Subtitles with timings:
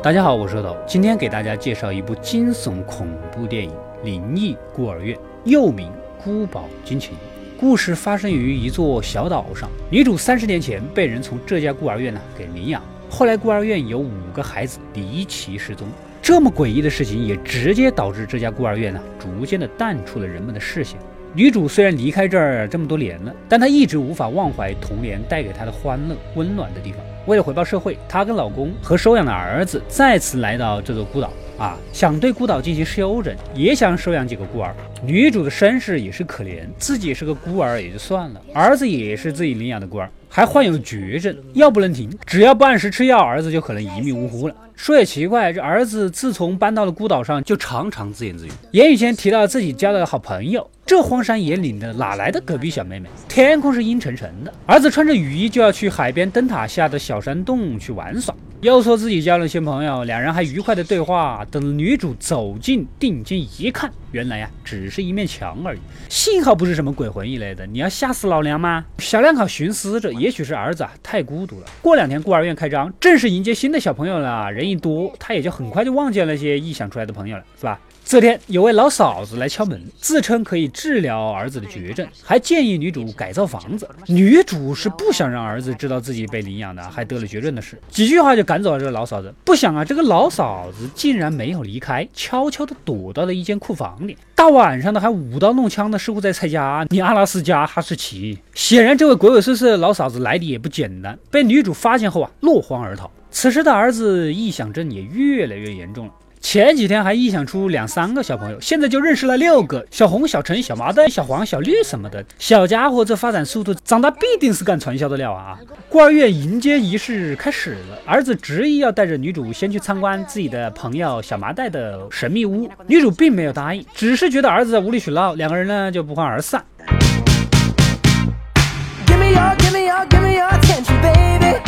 [0.00, 3.72] 大家好，我是豆豆，今天给大家介绍一部惊悚恐怖电影
[4.04, 5.90] 《灵异孤儿院》，又名
[6.22, 7.14] 《孤堡惊情》。
[7.58, 12.80] 故事发生于一座小岛上，女主三十年前被人从这家孤儿院呢给领养，
[13.10, 15.88] 后来孤儿院有五个孩子离奇失踪。
[16.22, 20.96] 这么诡异的事情也直接导致这家孤儿院呢逐渐的淡出了人们的视线。
[21.34, 27.00] 女主虽然离开这儿这么多年了，但她一直无法忘怀童年带给她的欢乐、温暖的地方。
[27.26, 34.74] 为了回报社会，她跟老公和收养的儿子再次来到这座孤岛啊，想对孤岛进行修整，也想收养几个孤儿。
[35.04, 44.54] 女主的身世也是可怜，自己是个孤儿也就算了，儿子也是自己领养的孤儿，还患有绝症，药不能停，只要不按时吃药，儿子就可能一命呜呼了。
[44.74, 50.68] 说也奇怪，这儿子自从搬到了孤岛上，就常常自言自语，言语间提到自己交了个好朋友。
[50.88, 53.10] 这荒山野岭的，哪来的隔壁小妹妹？
[53.28, 61.46] 天空是阴沉沉的，儿子穿着雨衣就要去海边灯塔下的小山洞去玩耍，又说自己交了新朋友，两人还愉快的对话。
[61.50, 65.78] 等女主走进定睛一看，原来呀，只是一面墙而已。
[66.08, 68.82] 幸好不是什么鬼魂一类的，你要吓死老娘吗？
[69.00, 71.66] 小两口寻思着，也许是儿子啊太孤独了。
[71.82, 77.78] 过两天孤儿院开张，正式迎接新的小朋友了，人一多，他也就很快就忘记了那些臆想出来的朋友了，是吧？
[78.10, 83.88] 这天有位老嫂子来敲门，自称可以治疗儿子的绝症，还建议女主改造房子。
[84.06, 89.34] 女主是不想让儿子知道自己被领养的，还得了绝症的事，几句话就赶走了这个老嫂子。
[89.44, 94.16] 不想啊，这个老嫂子竟然没有离开，悄悄地躲到了一间库房里。
[94.36, 96.86] 大晚上的还舞刀弄枪的，似乎在拆家。
[96.90, 101.18] 你阿拉斯加哈士奇，显然这位鬼鬼祟祟的老嫂子来历也不简单。
[101.28, 103.10] 被女主发现后啊，落荒而逃。
[103.32, 106.12] 此时的儿子臆想症也越来越严重了。
[106.40, 112.24] 前几天还臆想出两三个小朋友，现在就认识了六个小红、小橙、小麻袋、小黄、小绿什么的。
[112.38, 115.58] 小家伙这发展速度，长大必定是干传销的料啊！
[115.88, 122.68] 孤儿院迎接仪式开始了，儿子执意要带着女主先去参观自己的朋友小麻袋的神秘屋。
[122.86, 126.64] 女主并没有答应，只是觉得儿子在无理取闹，两个人呢就不欢而散。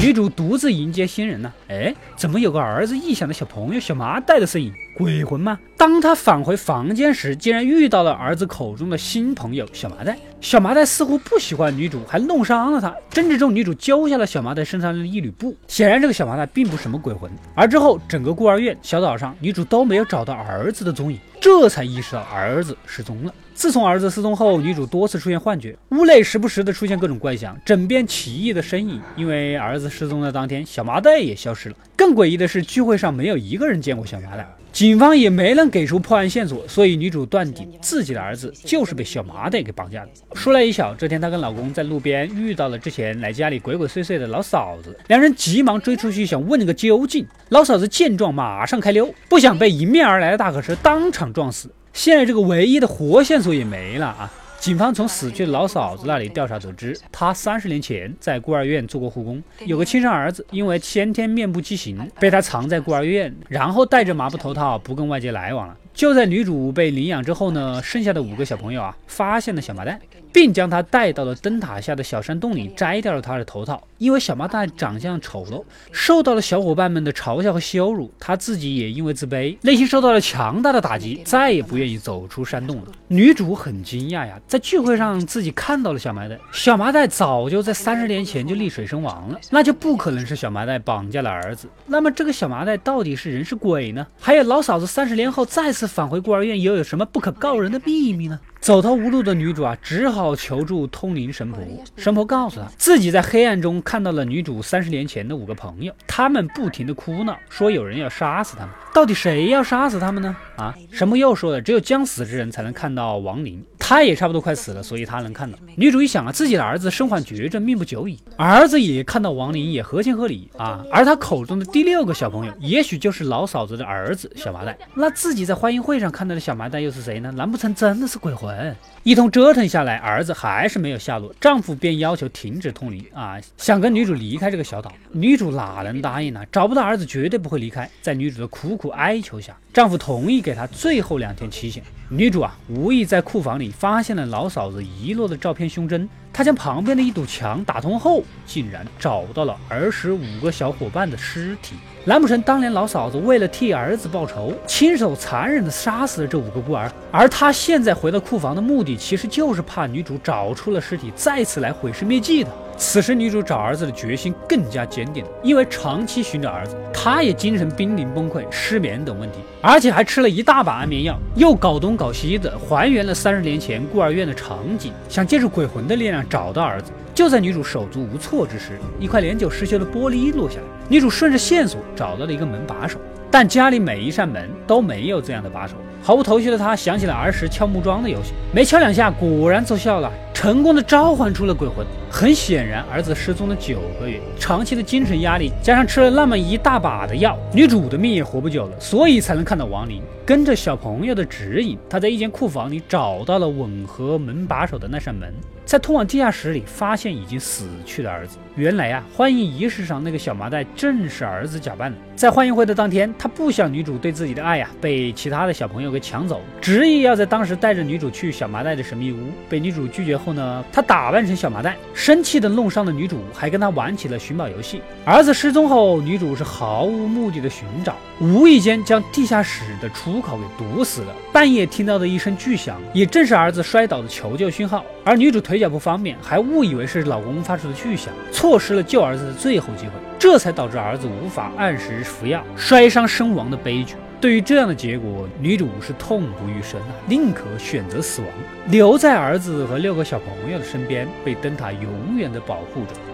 [0.02, 4.72] 女主独自迎接新人呢，哎，怎么有个儿子臆想的小朋友小麻袋的身影？
[4.96, 5.58] 鬼魂吗？
[5.76, 10.16] 当她返回房间时，竟然遇到了儿子口中的新朋友小麻袋。
[10.40, 12.96] 小麻袋似乎不喜欢女主，还弄伤了她。
[13.10, 15.54] 争执中，女主揪下了小麻袋身上的一缕布。
[15.68, 17.30] 显然，这个小麻袋并不是什么鬼魂。
[17.54, 23.34] 而之后，整个孤儿院小岛上，女主都没有找到儿子的踪影，这才意识到儿子失踪了。
[23.54, 29.00] 自从儿子失踪后，女主多次出现幻觉，屋内时不时的出现各种怪象，枕边奇异的身影。
[29.16, 31.76] 因为儿子失踪的当天，小麻袋也消失了。
[31.96, 40.08] 更诡异的是，聚会上没有一个人见过小麻袋，警方也没能给出破案线索，所以女主断定自己的儿子就是被小麻袋给绑架的。
[40.34, 47.26] 说来也巧，这天她跟老公在路边遇到了之前来家里鬼鬼祟祟的老嫂子，两人急忙追出去想问个究竟。
[47.48, 51.68] 老嫂子见状马上开溜，不想被迎面而来的大客车当场撞死。
[51.92, 54.32] 现在这个唯一的活线索也没了啊！
[54.60, 65.74] 警方从死去的老嫂子那里调查得知，她三十年前在孤儿院做过护工，有个亲生儿子，因为先天面部畸形，被她藏在孤儿院，然后戴着麻布头套，不跟外界来往了。
[65.94, 69.98] 就在女主被领养之后呢，剩下的五个小朋友啊，发现了小麻袋。
[70.32, 73.82] 并将他带到了灯塔下的小山洞里，摘掉了他的头套。
[73.98, 82.84] 因为小麻袋长相丑陋，受到了小伙伴们的嘲笑和羞辱，他自己也因为自卑，内心受到了强大的打击，再也不愿意走出山洞了。
[83.08, 91.68] 女主很惊讶呀，在聚会上自己看到了小麻袋，小麻袋早就在三十年前就溺水身亡了，那就不可能是小麻袋绑架了儿子。
[91.84, 94.06] 那么这个小麻袋到底是人是鬼呢？
[94.18, 98.40] 还有老嫂子三十年后再次返回孤儿院，又有什么不可告人的秘密呢？
[98.60, 101.60] 走投无路的女主啊，只好求助通灵神婆。
[101.96, 108.70] 神婆告诉她，自己在黑暗中看到了女主三十年前的五个朋友，他们不停的哭闹，说有人要杀死他们。
[108.92, 110.36] 到底谁要杀死他们呢？
[110.56, 110.74] 啊！
[110.92, 113.64] 神婆又说了，只有将死之人才能看到亡灵。
[113.78, 115.58] 他也差不多快死了，所以他能看到。
[115.74, 120.84] 女主一想啊，自己的儿子身患绝症，命不久矣，儿子也看到亡灵，也合情合理啊。
[120.92, 124.78] 而他口中的第六个小朋友，也许就是老嫂子的儿子小麻袋。
[124.94, 127.32] 那自己在欢迎会上看到的小麻袋又是谁呢？
[127.32, 128.49] 难不成真的是鬼魂？
[128.58, 134.92] 嗯一通折腾下来，儿子还是没有下落，丈夫便要求停止通灵啊，想跟女主离开这个小岛。
[135.10, 136.44] 女主哪能答应呢？
[136.52, 137.88] 找不到儿子，绝对不会离开。
[138.02, 141.82] 在女主的苦苦哀求下，丈夫同意给她最后两天期限。
[142.10, 146.06] 女主啊，无意在库房里发现了老嫂子遗落的照片胸针。
[146.30, 151.74] 她将旁边的一堵墙打通后，竟然找到了儿时五个小伙伴的尸体。
[152.06, 156.90] 难不成当年老嫂子为了替儿子报仇，亲手残忍地杀死了这五个孤儿？
[157.12, 162.50] 而他现在回到库房的目的，其实就是怕女主找出了尸体，再次来毁尸灭迹的。
[162.80, 176.90] 此时女主找儿子的决心更加坚定了，因为长期寻找儿子，她也精神濒临崩溃、失眠等问题，而且还吃了一大把安眠药，又搞东搞西的还原了三十年前孤儿院的场景，想借助鬼魂的力量找到儿子。
[177.14, 182.98] 就在女主手足无措之时，一块年久失修的玻璃落下来，女主顺着线索找到了一个门把手。
[183.30, 191.86] 但家里每一扇门都没有这样的把手，毫无头绪的她想起了儿时敲木桩的游戏，没敲两下，果然奏效了，成功的召唤出了鬼魂。
[192.12, 200.02] 很显然，儿子失踪了九个月，长期的精神压力加上吃了那么一大把的药，女主的命也活不久了，所以才能看到亡灵。
[200.26, 205.32] 跟着小朋友的指引，他在一间库房里找到了吻合门把手的那扇门。
[205.64, 208.38] 在通往地下室里，发现已经死去的儿子。
[208.56, 211.98] 原来啊，欢迎仪式上那个小麻袋正是儿子假扮的。
[212.16, 219.16] 在欢迎会的当天，他不想女主对自己的爱呀被其他的小朋友给抢走，执意要在当时带着女主去小麻袋的神秘屋。
[219.48, 224.80] 被女主拒绝后呢，他打扮成小麻袋，生气的弄伤了女主，还跟他玩起了寻宝游戏。
[225.04, 231.14] 儿子失踪后，女主是毫无目的的寻找，无意间将地下室的出口给堵死了。
[231.30, 234.82] 半夜听到的一声巨响，也正是儿子摔倒的求救讯号。
[235.04, 243.94] 而女主腿脚不方便，还误以为是老公发出的巨响，错失了救儿子的最后机会，这才导致儿子无法按时服药，摔伤身亡的悲剧。
[244.20, 248.28] 对于这样的结果，女主是痛不欲生啊，宁可选择死亡，
[248.68, 253.09] 留在儿子和六个小朋友的身边，被灯塔永远的保护着。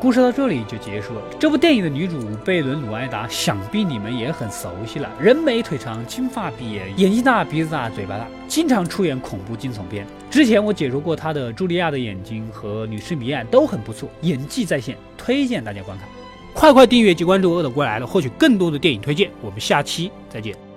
[0.00, 1.20] 故事到这里就结束了。
[1.40, 5.10] 这部电影的女主贝伦·鲁埃达，想必你们也很熟悉了。
[5.20, 10.06] 人美腿长，金发碧眼，眼睛大，鼻子大，嘴巴大，经常出演恐怖惊悚片。
[10.30, 16.08] 之前我解说过她的《茱莉亚的眼睛》和《女士谜案》都很不错，演技在线，推荐大家观看。
[16.54, 19.30] 快快订阅及关注“饿的过来了”，获取更多的电影推荐。
[19.42, 20.67] 我们下期再见。